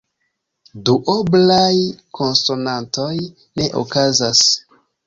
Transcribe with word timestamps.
Duoblaj 0.89 1.75
konsonantoj 2.21 3.13
ne 3.61 3.71
okazas. 3.85 4.45